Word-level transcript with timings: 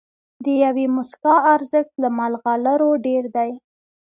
د 0.43 0.45
یوې 0.63 0.85
موسکا 0.95 1.35
ارزښت 1.53 1.93
له 2.03 2.09
مرغلرو 2.17 2.89
ډېر 3.05 3.23
دی. 3.35 3.51